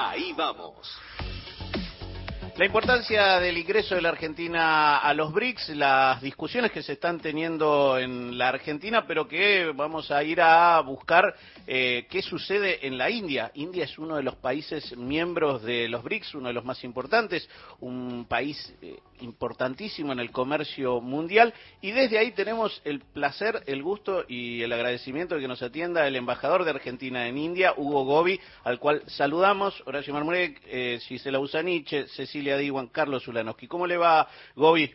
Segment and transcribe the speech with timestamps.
[0.00, 0.96] Ahí vamos.
[2.56, 7.18] La importancia del ingreso de la Argentina a los BRICS, las discusiones que se están
[7.18, 11.34] teniendo en la Argentina, pero que vamos a ir a buscar
[11.66, 13.50] eh, qué sucede en la India.
[13.54, 17.48] India es uno de los países miembros de los BRICS, uno de los más importantes,
[17.80, 23.82] un país eh, importantísimo en el comercio mundial y desde ahí tenemos el placer, el
[23.82, 28.04] gusto y el agradecimiento de que nos atienda el embajador de Argentina en India, Hugo
[28.04, 29.82] Gobi, al cual saludamos.
[29.86, 33.66] Horacio Marmurek, eh, Gisela Usaniche, Cecilia de Juan Carlos Ulanowski.
[33.66, 34.94] ¿Cómo le va, Gobi?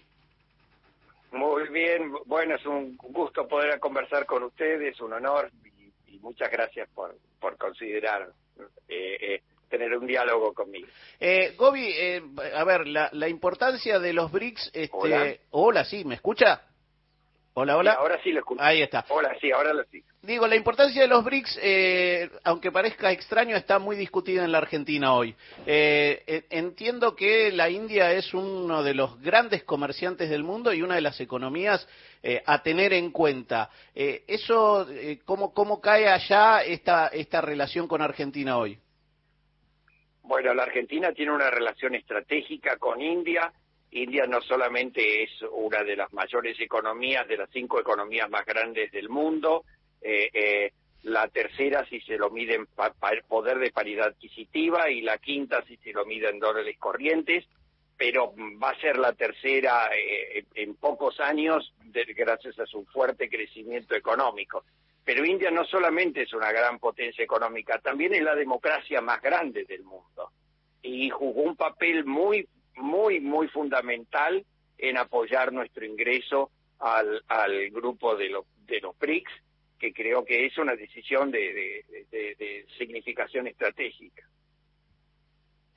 [1.31, 5.49] Muy bien, bueno, es un gusto poder conversar con ustedes, un honor
[6.07, 8.29] y, muchas gracias por, por considerar
[8.87, 9.41] eh, eh,
[9.73, 10.87] tener un diálogo conmigo.
[11.19, 12.21] Eh, Gobi, eh,
[12.55, 14.67] a ver, la, la, importancia de los BRICS...
[14.71, 14.89] Este...
[14.91, 15.33] Hola.
[15.49, 16.61] Hola, sí, ¿me escucha?
[17.55, 17.93] Hola, hola.
[17.93, 18.61] ahora sí lo escucho.
[18.61, 19.03] Ahí está.
[19.09, 20.03] Hola, sí, ahora lo sí.
[20.21, 24.59] Digo, la importancia de los BRICS, eh, aunque parezca extraño, está muy discutida en la
[24.59, 25.35] Argentina hoy.
[25.65, 30.95] Eh, entiendo que la India es uno de los grandes comerciantes del mundo y una
[30.95, 31.87] de las economías
[32.25, 33.69] eh, a tener en cuenta.
[33.93, 38.79] Eh, ¿Eso eh, ¿cómo, cómo cae allá esta, esta relación con Argentina hoy?
[40.23, 43.51] Bueno, la Argentina tiene una relación estratégica con India
[43.93, 48.91] India no solamente es una de las mayores economías, de las cinco economías más grandes
[48.91, 49.65] del mundo,
[50.01, 52.67] eh, eh, la tercera si se lo mide en
[53.27, 57.45] poder de paridad adquisitiva y la quinta si se lo mide en dólares corrientes,
[57.97, 61.73] pero va a ser la tercera eh, en pocos años
[62.15, 64.63] gracias a su fuerte crecimiento económico.
[65.05, 69.65] Pero India no solamente es una gran potencia económica, también es la democracia más grande
[69.65, 70.31] del mundo
[70.81, 74.45] y jugó un papel muy muy, muy fundamental
[74.77, 77.21] en apoyar nuestro ingreso al,
[77.71, 79.31] grupo de, lo, de los BRICS,
[79.79, 84.27] que creo que es una decisión de, de, de, significación estratégica.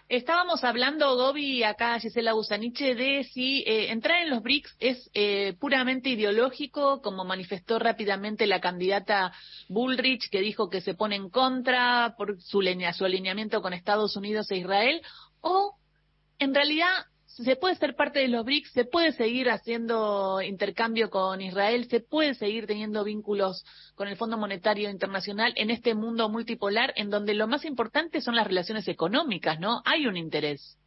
[0.09, 5.57] Estábamos hablando, Gobi, acá Gisela Busaniche, de si eh, entrar en los BRICS es eh,
[5.59, 9.33] puramente ideológico, como manifestó rápidamente la candidata
[9.69, 12.63] Bullrich, que dijo que se pone en contra por su,
[12.93, 15.03] su alineamiento con Estados Unidos e Israel,
[15.41, 15.75] o
[16.39, 17.07] en realidad
[17.45, 22.01] se puede ser parte de los BRICS, se puede seguir haciendo intercambio con Israel, se
[22.01, 23.65] puede seguir teniendo vínculos
[23.95, 28.37] con el Fondo Monetario Internacional en este mundo multipolar en donde lo más importante son
[28.37, 29.83] las relaciones económicas, ¿no?
[29.85, 30.79] Hay un interés.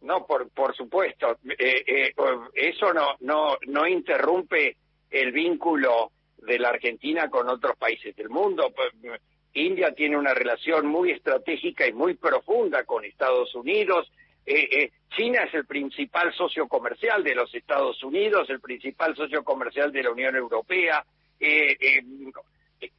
[0.00, 1.38] No, por, por supuesto.
[1.58, 2.14] Eh, eh,
[2.54, 4.78] eso no, no, no interrumpe
[5.10, 8.72] el vínculo de la Argentina con otros países del mundo.
[9.52, 14.10] India tiene una relación muy estratégica y muy profunda con Estados Unidos.
[14.46, 19.44] Eh, eh, China es el principal socio comercial de los Estados Unidos, el principal socio
[19.44, 21.04] comercial de la Unión Europea.
[21.38, 22.02] Eh, eh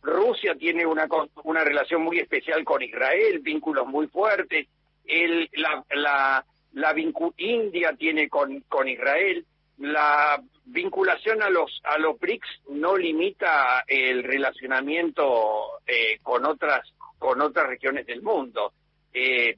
[0.04, 1.08] Rusia tiene una,
[1.44, 4.68] una relación muy especial con Israel, vínculos muy fuertes.
[5.06, 6.96] El, la, la, la
[7.38, 9.44] India tiene con, con Israel
[9.82, 16.82] la vinculación a los a los BRICS no limita el relacionamiento eh, con otras
[17.18, 18.74] con otras regiones del mundo.
[19.14, 19.58] Eh,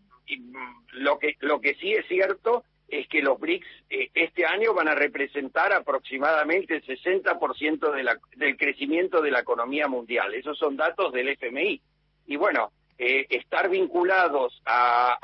[0.91, 4.88] lo que lo que sí es cierto es que los BRICS eh, este año van
[4.88, 10.34] a representar aproximadamente el 60% de la, del crecimiento de la economía mundial.
[10.34, 11.81] Esos son datos del FMI.
[12.28, 15.17] Y bueno, eh, estar vinculados a,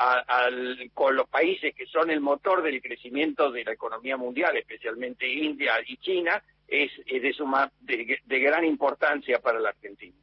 [0.93, 5.73] con los países que son el motor del crecimiento de la economía mundial, especialmente India
[5.85, 10.15] y China, es, es de, suma, de gran importancia para la Argentina.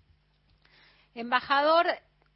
[1.15, 1.87] Embajador,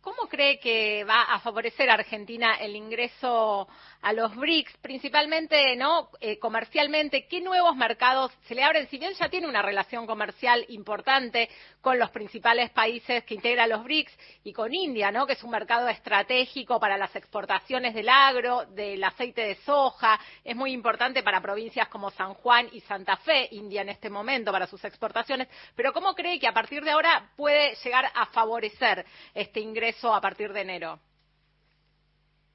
[0.02, 3.68] ¿Cómo cree que va a favorecer Argentina el ingreso
[4.00, 7.26] a los BRICS, principalmente no eh, comercialmente?
[7.26, 8.88] ¿Qué nuevos mercados se le abren?
[8.88, 11.50] Si bien ya tiene una relación comercial importante
[11.82, 15.26] con los principales países que integran los BRICS y con India, ¿no?
[15.26, 20.56] que es un mercado estratégico para las exportaciones del agro, del aceite de soja, es
[20.56, 24.66] muy importante para provincias como San Juan y Santa Fe, India en este momento para
[24.66, 25.46] sus exportaciones.
[25.76, 29.89] Pero ¿cómo cree que a partir de ahora puede llegar a favorecer este ingreso?
[29.90, 30.98] Eso a partir de enero?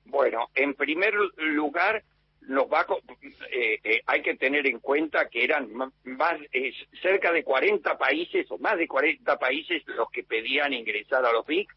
[0.06, 2.04] Bueno, en primer lugar,
[2.72, 2.86] va
[3.52, 8.46] eh, eh, hay que tener en cuenta que eran más eh, cerca de 40 países
[8.52, 11.76] o más de 40 países los que pedían ingresar a los BIC,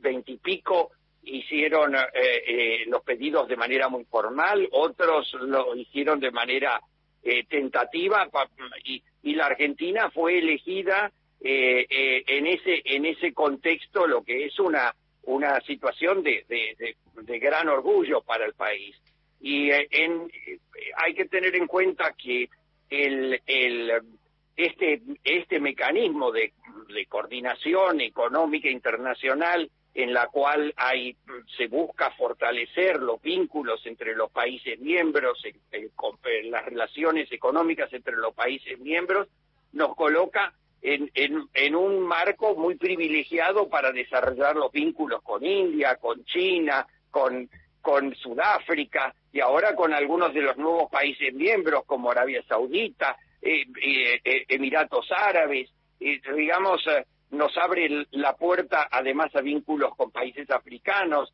[0.00, 0.90] veintipico
[1.22, 6.80] hicieron eh, los pedidos de manera muy formal, otros lo hicieron de manera
[7.50, 8.26] tentativa
[8.82, 14.44] y, y la Argentina fue elegida eh, eh, en ese en ese contexto lo que
[14.44, 18.96] es una una situación de, de, gran orgullo para el país.
[19.40, 20.30] Y eh, en,
[20.96, 22.48] hay que tener en cuenta que
[22.88, 23.92] el, el
[24.56, 26.52] este este mecanismo de,
[26.92, 31.16] de coordinación económica internacional en la cual hay,
[31.56, 35.42] se busca fortalecer los vínculos entre los países miembros,
[36.44, 39.28] las relaciones económicas entre los países miembros,
[39.72, 41.10] nos coloca en,
[41.54, 47.48] en, un marco muy privilegiado para desarrollar los vínculos con India, con China, con,
[48.22, 54.20] Sudáfrica y ahora con algunos de los nuevos países miembros como Arabia Saudita, eh, eh,
[54.22, 56.82] eh, Emiratos Árabes, digamos,
[57.30, 61.32] nos abre la puerta además a vínculos con países africanos,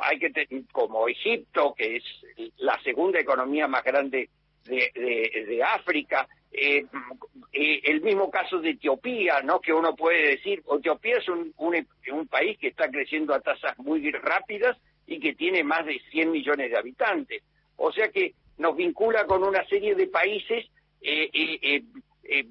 [0.00, 2.04] hay que como Egipto, que es
[2.58, 4.30] la segunda economía más grande
[4.64, 6.28] de, de, África,
[7.60, 9.60] el mismo caso de Etiopía, ¿no?
[9.60, 11.52] Que uno puede decir, Etiopía es un,
[12.30, 14.76] país que está creciendo a tasas muy rápidas
[15.06, 17.42] y que tiene más de 100 millones de habitantes.
[17.76, 20.66] O sea que nos vincula con una serie de países
[21.00, 21.82] eh, eh,
[22.24, 22.46] eh,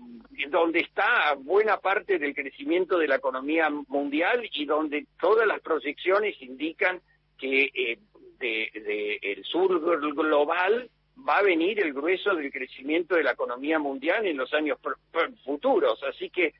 [0.49, 6.35] donde está buena parte del crecimiento de la economía mundial y donde todas las proyecciones
[6.41, 7.01] indican
[7.37, 7.97] que
[8.39, 9.79] de, el sur
[10.15, 10.89] global
[11.27, 14.79] va a venir el grueso del crecimiento de la economía mundial en los años
[15.43, 16.01] futuros.
[16.03, 16.53] Así que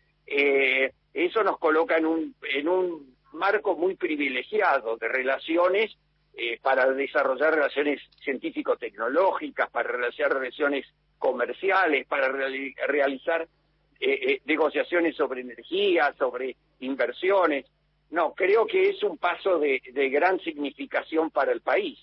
[1.13, 5.97] eso nos coloca en un, en un marco muy privilegiado de relaciones
[6.39, 10.85] eh, para desarrollar relaciones científico-tecnológicas, para realizar relaciones
[11.17, 13.47] comerciales, para realizar
[13.99, 17.65] eh, eh, negociaciones sobre energía, sobre inversiones.
[18.09, 21.99] No, creo que es un paso de, gran significación para el país.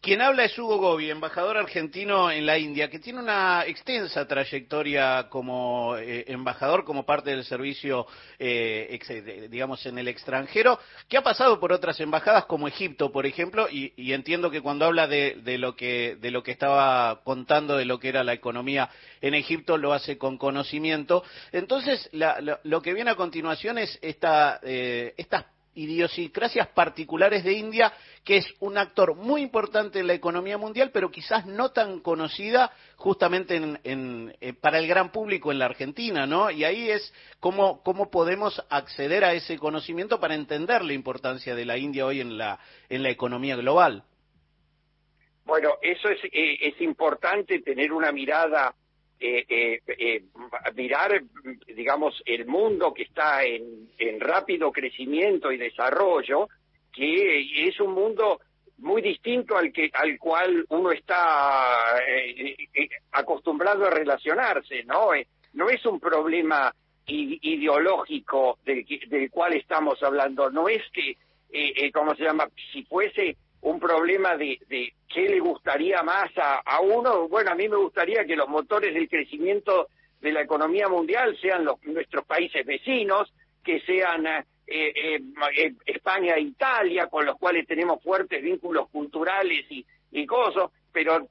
[0.00, 5.28] Quien habla es Hugo Gobi, embajador argentino en la India, que tiene una extensa trayectoria
[5.30, 8.06] como eh, embajador, como parte del servicio,
[8.38, 13.66] eh, digamos, en el extranjero, que ha pasado por otras embajadas como Egipto, por ejemplo,
[13.70, 17.98] y, entiendo que cuando habla de, lo que, de lo que estaba contando de lo
[17.98, 21.24] que era la economía en Egipto, lo hace con conocimiento.
[21.52, 25.45] Entonces, lo que viene a continuación es esta, eh, estas
[25.76, 27.92] idiosincrasias particulares de India,
[28.24, 32.72] que es un actor muy importante en la economía mundial, pero quizás no tan conocida
[32.96, 36.50] justamente en, eh, para el gran público en la Argentina, ¿no?
[36.50, 41.76] Y ahí es cómo, podemos acceder a ese conocimiento para entender la importancia de la
[41.76, 42.58] India hoy en la,
[42.88, 44.02] en la economía global.
[45.44, 48.74] Bueno, eso es, eh, importante tener una mirada
[50.74, 51.22] mirar,
[51.74, 53.88] digamos, el mundo que está en,
[54.20, 56.48] rápido crecimiento y desarrollo,
[56.92, 58.40] que es un mundo
[58.78, 62.56] muy distinto al que al cual uno está eh,
[63.12, 65.10] acostumbrado a relacionarse, ¿no?
[65.54, 66.74] no es un problema
[67.06, 71.16] ideológico del, del cual estamos hablando, no es que,
[71.92, 72.48] ¿cómo se llama?
[72.72, 77.28] Si fuese un problema de, de qué le gustaría más a, uno.
[77.28, 79.88] Bueno, a mí me gustaría que los motores del crecimiento
[80.20, 83.32] de la economía mundial sean los, nuestros países vecinos,
[83.64, 85.20] que sean eh, eh,
[85.56, 91.28] eh, España e Italia, con los cuales tenemos fuertes vínculos culturales y, y cosas, pero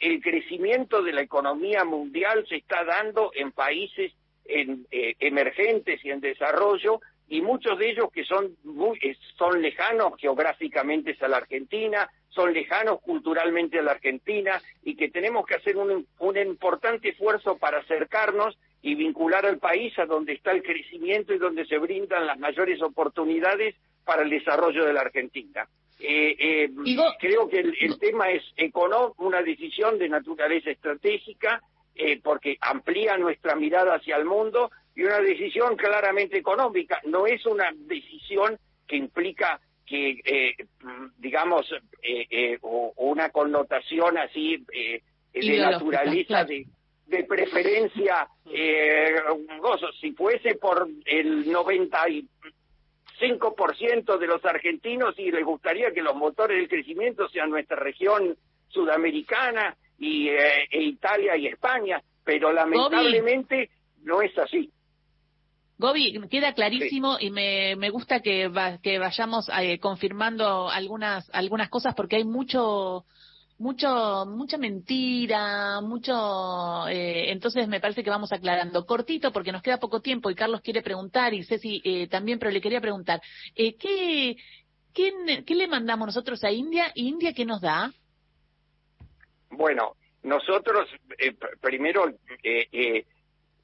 [0.00, 4.12] el crecimiento de la economía mundial se está dando en países
[4.44, 7.00] en, emergentes y en desarrollo
[7.32, 9.00] y muchos de ellos que son, muy,
[9.38, 15.46] son lejanos geográficamente a la Argentina, son lejanos culturalmente a la Argentina y que tenemos
[15.46, 20.50] que hacer un, un importante esfuerzo para acercarnos y vincular al país a donde está
[20.50, 25.66] el crecimiento y donde se brindan las mayores oportunidades para el desarrollo de la Argentina.
[26.00, 26.70] Eh, eh,
[27.18, 28.42] creo que el, tema es
[29.16, 31.62] una decisión de naturaleza estratégica,
[31.94, 37.00] eh, porque amplía nuestra mirada hacia el mundo y una decisión claramente económica.
[37.04, 40.54] No es una decisión que implica que, eh,
[41.18, 41.70] digamos,
[42.02, 44.64] eh, eh, una connotación así
[45.32, 46.66] de naturaleza de,
[47.06, 48.28] de, preferencia
[49.60, 49.90] gozo.
[50.00, 56.68] Si fuese por el 95% de los argentinos y les gustaría que los motores del
[56.68, 58.36] crecimiento sean nuestra región
[58.68, 63.70] sudamericana y e Italia y España, pero lamentablemente
[64.02, 64.70] no es así.
[65.82, 68.48] Gobi, queda clarísimo y me, me gusta que,
[68.84, 73.04] que vayamos eh, confirmando algunas, algunas cosas porque hay mucho,
[73.58, 78.86] mucho, mucha mentira, mucho, eh, entonces me parece que vamos aclarando.
[78.86, 82.52] Cortito porque nos queda poco tiempo y Carlos quiere preguntar y Ceci eh, también, pero
[82.52, 83.20] le quería preguntar,
[83.56, 84.36] eh, ¿qué,
[84.94, 87.92] qué, ¿qué le mandamos nosotros a India y India qué nos da?
[89.50, 90.88] Bueno, nosotros
[91.60, 92.08] primero
[92.44, 93.04] eh,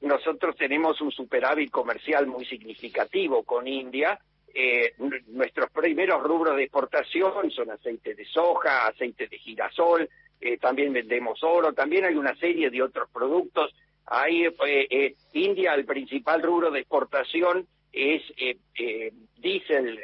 [0.01, 4.19] nosotros tenemos un superávit comercial muy significativo con India.
[4.53, 4.93] Eh,
[5.27, 11.43] nuestros primeros rubros de exportación son aceite de soja, aceite de girasol, eh, también vendemos
[11.43, 13.73] oro, también hay una serie de otros productos.
[14.05, 18.21] Hay, eh, India, el principal rubro de exportación es
[19.37, 19.99] diésel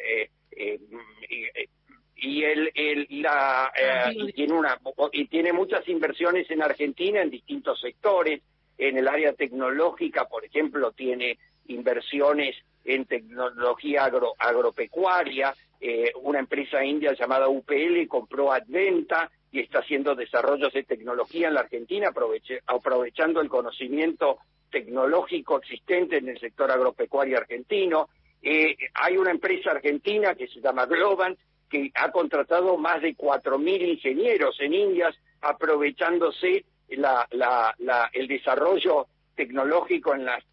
[2.17, 4.79] y él, la, ah, tiene una
[5.11, 8.41] y tiene muchas inversiones en Argentina en distintos sectores
[8.77, 17.13] en el área tecnológica por ejemplo tiene inversiones en tecnología agropecuaria eh, una empresa india
[17.13, 22.11] llamada UPL compró Adventa y está haciendo desarrollos de tecnología en la Argentina
[22.67, 24.39] aprovechando el conocimiento
[24.69, 28.09] tecnológico existente en el sector agropecuario argentino.
[28.41, 31.39] Eh, hay una empresa argentina que se llama Globant
[31.69, 40.43] que ha contratado más de 4.000 ingenieros en Indias, aprovechándose el desarrollo tecnológico en las,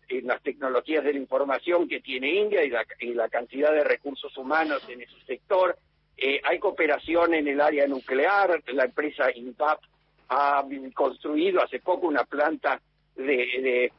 [0.42, 5.20] tecnologías de la información que tiene India y la, cantidad de recursos humanos en ese
[5.26, 5.76] sector.
[6.16, 9.80] Eh, hay cooperación en el área nuclear, la empresa INPAP
[10.28, 12.80] ha construido hace poco una planta
[13.16, 13.92] de,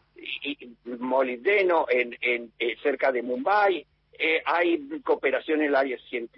[0.85, 3.85] molibdeno en, eh, cerca de Mumbai,
[4.17, 5.97] eh, hay cooperación en el área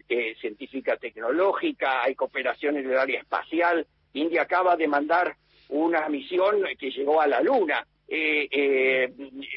[0.09, 3.85] eh, científica tecnológica, hay cooperación en el área espacial.
[4.13, 5.35] India acaba de mandar
[5.69, 7.85] una misión que llegó a la Luna.
[8.07, 9.11] Eh,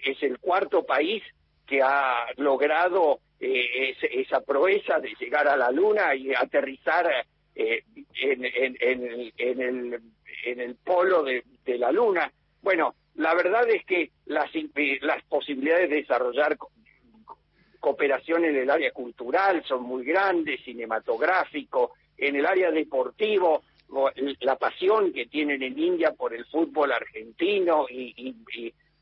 [0.04, 1.22] es el cuarto país
[1.66, 7.06] que ha logrado esa proeza de llegar a la Luna y aterrizar
[7.54, 8.44] en,
[10.60, 11.44] el, polo de,
[11.78, 12.32] la Luna.
[12.62, 14.50] Bueno, la verdad es que las,
[15.02, 16.56] las posibilidades de desarrollar
[17.80, 23.62] cooperación en el área cultural son muy grandes, cinematográfico, en el área deportivo,
[24.40, 28.34] la pasión que tienen en India por el fútbol argentino y,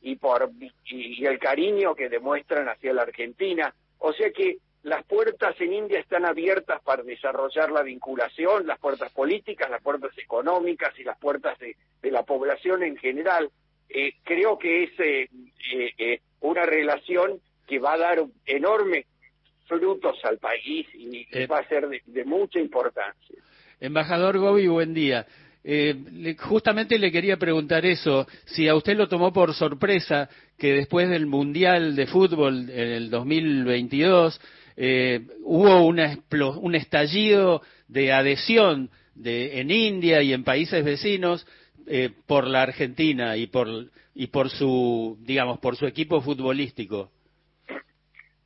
[0.01, 0.51] y, por
[0.85, 3.75] y, el cariño que demuestran hacia la Argentina.
[3.99, 9.13] O sea que las puertas en India están abiertas para desarrollar la vinculación, las puertas
[9.13, 11.77] políticas, las puertas económicas y las puertas de,
[12.11, 13.51] la población en general.
[13.89, 15.29] Eh, creo que es eh,
[15.99, 19.07] eh, una relación que va a dar enormes
[19.67, 23.37] frutos al país y eh, va a ser de, mucha importancia.
[23.81, 25.27] Embajador Gobi, buen día.
[25.63, 31.11] Eh, justamente le quería preguntar eso, si a usted lo tomó por sorpresa que después
[31.11, 34.41] del Mundial de Fútbol en el 2022
[34.77, 41.47] eh, hubo un estallido de adhesión de, en India y en países vecinos
[41.87, 43.69] eh, por la Argentina y por,
[44.15, 47.11] y por su, digamos, por su equipo futbolístico.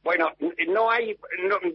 [0.03, 0.33] Bueno,
[0.69, 1.17] no hay,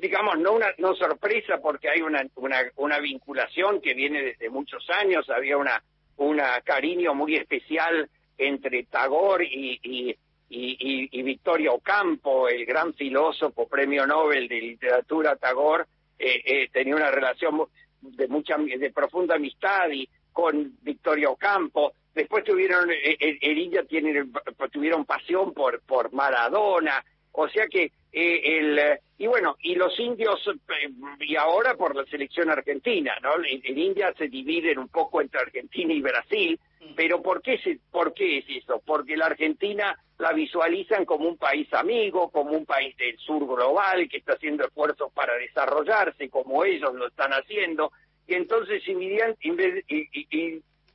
[0.01, 4.89] digamos, no una no sorpresa porque hay una, una, una vinculación que viene desde muchos
[4.89, 5.83] años, había una,
[6.17, 10.09] una cariño muy especial entre Tagore y, y,
[10.49, 15.85] y, y, Victoria Ocampo, el gran filósofo, premio Nobel de literatura Tagore,
[16.17, 17.61] eh, eh, tenía una relación
[18.01, 21.93] de mucha de profunda amistad y con Victoria Ocampo.
[22.13, 24.25] Después tuvieron, eh, eh tiene,
[24.71, 27.03] tuvieron pasión por, por Maradona,
[27.37, 30.89] o sea que eh, el, eh, y bueno, y los indios, eh,
[31.19, 33.35] y ahora por la selección argentina, ¿no?
[33.43, 36.59] En, India se dividen un poco entre Argentina y Brasil,
[36.95, 38.81] pero ¿por qué, se, ¿por qué es eso?
[38.85, 44.07] Porque la Argentina la visualizan como un país amigo, como un país del sur global
[44.07, 47.91] que está haciendo esfuerzos para desarrollarse, como ellos lo están haciendo,
[48.27, 48.81] y entonces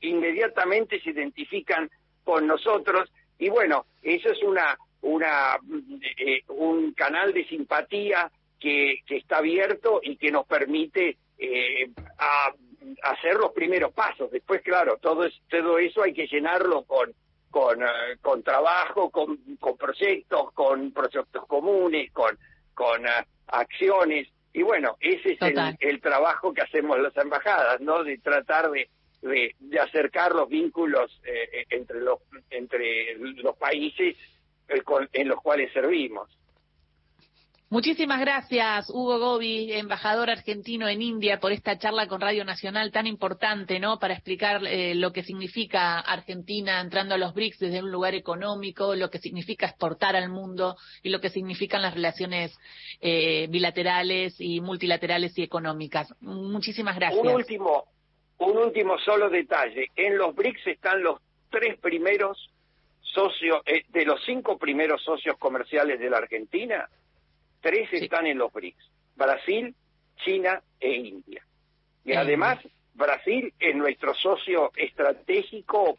[0.00, 1.90] inmediatamente se identifican
[2.24, 5.58] con nosotros, y bueno, eso es una una,
[6.18, 12.52] eh, un canal de simpatía que, que, está abierto y que nos permite eh, a,
[13.04, 14.30] hacer los primeros pasos.
[14.30, 17.12] Después, claro, todo, es, todo eso hay que llenarlo con,
[17.50, 22.38] con, eh, con trabajo, con, con, proyectos, con proyectos comunes, con,
[22.74, 23.02] con
[23.46, 24.28] acciones.
[24.52, 28.02] Y bueno, ese es el, el, trabajo que hacemos las embajadas, ¿no?
[28.02, 28.90] De tratar de,
[29.22, 31.20] de, de acercar los vínculos
[31.70, 32.18] entre, los,
[32.50, 34.16] entre los países
[35.12, 36.28] en los cuales servimos.
[37.72, 43.06] Muchísimas gracias, Hugo Gobi, embajador argentino en India, por esta charla con Radio Nacional tan
[43.06, 44.00] importante, ¿no?
[44.00, 48.96] Para explicar eh, lo que significa Argentina entrando a los BRICS desde un lugar económico,
[48.96, 52.58] lo que significa exportar al mundo y lo que significan las relaciones
[53.00, 56.12] eh, bilaterales y multilaterales y económicas.
[56.22, 57.24] Muchísimas gracias.
[57.24, 57.84] Un último,
[58.38, 59.86] un último solo detalle.
[59.94, 62.49] En los BRICS están los tres primeros
[63.12, 66.88] socios, eh, de los cinco primeros socios comerciales de la Argentina,
[67.60, 69.74] tres están en los BRICS, Brasil,
[70.24, 71.44] China e India.
[72.04, 72.58] Y además,
[72.94, 75.98] Brasil es nuestro socio estratégico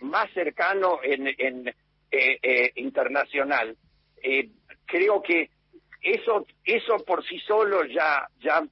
[0.00, 3.76] más cercano en, en eh, eh, internacional.
[4.86, 5.50] creo que
[6.00, 8.62] eso, eso por sí solo ya, ya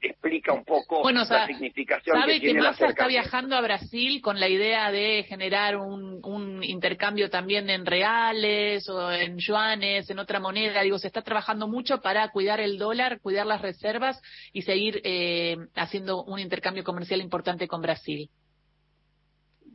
[0.00, 4.40] explica un poco bueno, la significación sabe que tiene que está viajando a Brasil con
[4.40, 10.40] la idea de generar un, un intercambio también en reales o en yuanes, en otra
[10.40, 10.82] moneda.
[10.82, 14.20] Digo, se está trabajando mucho para cuidar el dólar, cuidar las reservas
[14.52, 18.30] y seguir eh, haciendo un intercambio comercial importante con Brasil.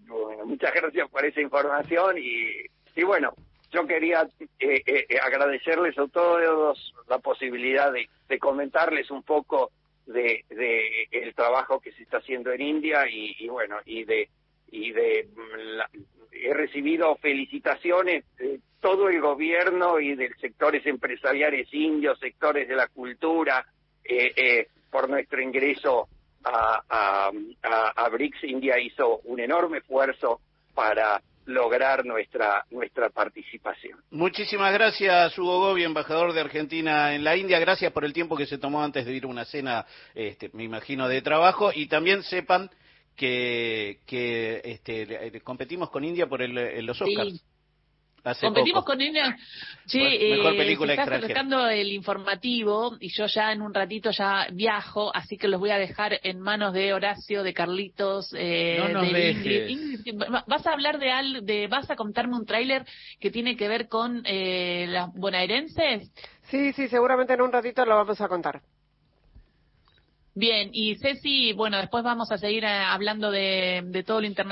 [0.07, 3.33] Bueno, muchas gracias por esa información y, y bueno,
[3.71, 4.27] yo quería
[4.59, 9.71] eh, eh, agradecerles a todos la posibilidad de, de comentarles un poco
[10.05, 14.29] de, de, el trabajo que se está haciendo en India y, bueno y de
[14.71, 15.89] y de la,
[16.31, 22.87] he recibido felicitaciones de todo el gobierno y de sectores empresariales indios, sectores de la
[22.87, 23.65] cultura
[24.03, 26.07] eh, eh, por nuestro ingreso
[26.43, 27.31] a, a,
[27.63, 28.43] a, a BRICS.
[28.43, 30.41] India hizo un enorme esfuerzo
[30.75, 33.99] para lograr nuestra nuestra participación.
[34.11, 37.59] Muchísimas gracias, Hugo Gobi, embajador de Argentina en la India.
[37.59, 40.63] Gracias por el tiempo que se tomó antes de ir a una cena, este, me
[40.63, 41.71] imagino, de trabajo.
[41.73, 42.69] Y también sepan
[43.15, 47.33] que, que este, competimos con India por el, los Oscars.
[47.33, 47.41] Sí.
[48.25, 48.93] Hace Competimos poco.
[48.93, 49.37] con India.
[49.85, 49.99] Che,
[50.35, 51.41] mejor película eh, se está extranjera.
[51.41, 55.69] acercando el informativo y yo ya en un ratito ya viajo, así que los voy
[55.69, 59.69] a dejar en manos de Horacio, de Carlitos, eh, no nos de dejes.
[59.69, 60.09] Ingrid.
[60.09, 60.23] Ingrid.
[60.47, 62.83] Vas a hablar de al, de, vas a contarme un tráiler
[63.19, 66.11] que tiene que ver con eh, las bonaerenses.
[66.49, 68.59] Sí, sí, seguramente en un ratito lo vamos a contar.
[70.37, 74.43] Bien, y Ceci, bueno, después vamos a seguir eh, hablando de, de todo lo internacional.